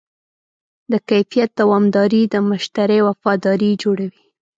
[0.91, 4.23] د کیفیت دوامداري د مشتری وفاداري جوړوي.